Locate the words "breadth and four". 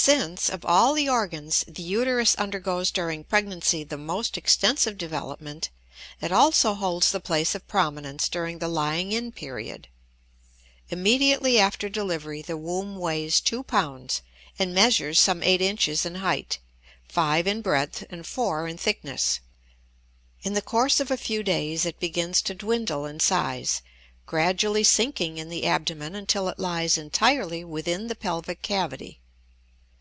17.60-18.68